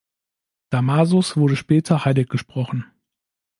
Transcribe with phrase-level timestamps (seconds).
[0.71, 2.85] Damasus wurde später heiliggesprochen.